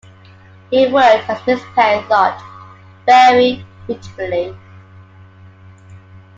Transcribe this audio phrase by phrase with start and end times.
[0.71, 1.75] He worked, as Mrs.
[1.75, 2.41] Perry thought,
[3.05, 4.57] very fitfully.